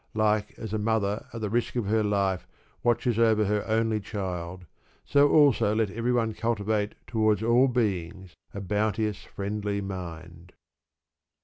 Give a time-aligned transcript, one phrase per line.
[0.15, 2.47] Like as a mother at the risk of her life
[2.81, 4.65] watches over her only child,
[5.05, 10.53] so also let every one cultivate towards all beings a bounteous friendly mind.